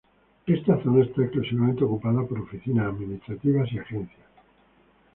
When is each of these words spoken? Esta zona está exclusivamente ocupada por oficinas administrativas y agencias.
Esta 0.47 0.81
zona 0.81 1.03
está 1.03 1.21
exclusivamente 1.21 1.83
ocupada 1.83 2.25
por 2.25 2.39
oficinas 2.39 2.87
administrativas 2.87 3.71
y 3.71 3.77
agencias. 3.77 4.27